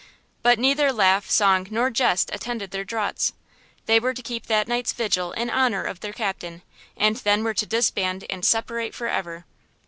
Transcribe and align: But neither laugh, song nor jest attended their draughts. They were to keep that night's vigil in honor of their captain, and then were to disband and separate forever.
But 0.41 0.57
neither 0.57 0.91
laugh, 0.91 1.29
song 1.29 1.67
nor 1.69 1.91
jest 1.91 2.31
attended 2.33 2.71
their 2.71 2.83
draughts. 2.83 3.33
They 3.85 3.99
were 3.99 4.15
to 4.15 4.21
keep 4.23 4.47
that 4.47 4.67
night's 4.67 4.93
vigil 4.93 5.31
in 5.33 5.51
honor 5.51 5.83
of 5.83 5.99
their 5.99 6.11
captain, 6.11 6.63
and 6.97 7.17
then 7.17 7.43
were 7.43 7.53
to 7.53 7.67
disband 7.67 8.25
and 8.27 8.43
separate 8.43 8.95
forever. 8.95 9.45